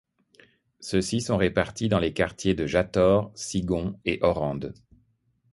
Ceux-ci 0.79 1.21
sont 1.21 1.37
répartis 1.37 1.87
dans 1.87 1.99
les 1.99 2.11
quartiers 2.11 2.55
de 2.55 2.65
Jator, 2.65 3.31
Sigon 3.35 3.99
et 4.03 4.17
Orande. 4.23 4.73